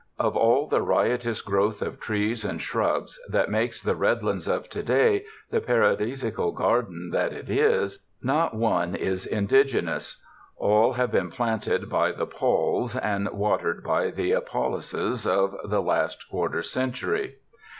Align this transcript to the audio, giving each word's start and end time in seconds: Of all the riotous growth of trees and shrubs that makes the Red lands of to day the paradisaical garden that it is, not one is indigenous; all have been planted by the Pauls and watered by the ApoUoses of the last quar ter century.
Of 0.17 0.35
all 0.35 0.65
the 0.65 0.81
riotous 0.81 1.41
growth 1.43 1.83
of 1.83 1.99
trees 1.99 2.43
and 2.43 2.59
shrubs 2.59 3.19
that 3.29 3.51
makes 3.51 3.83
the 3.83 3.93
Red 3.95 4.23
lands 4.23 4.47
of 4.47 4.67
to 4.69 4.81
day 4.81 5.25
the 5.51 5.61
paradisaical 5.61 6.53
garden 6.53 7.11
that 7.11 7.31
it 7.33 7.51
is, 7.51 7.99
not 8.19 8.55
one 8.55 8.95
is 8.95 9.27
indigenous; 9.27 10.19
all 10.57 10.93
have 10.93 11.11
been 11.11 11.29
planted 11.29 11.87
by 11.87 12.11
the 12.13 12.25
Pauls 12.25 12.95
and 12.95 13.29
watered 13.29 13.83
by 13.83 14.09
the 14.09 14.31
ApoUoses 14.31 15.27
of 15.27 15.55
the 15.69 15.83
last 15.83 16.25
quar 16.31 16.49
ter 16.49 16.63
century. 16.63 17.35